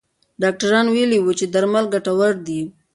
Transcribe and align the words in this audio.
ډاکټران 0.41 0.85
ویلي 0.89 1.19
وو 1.21 1.31
چې 1.39 1.45
درمل 1.53 1.85
ګټور 1.93 2.33
دي. 2.47 2.61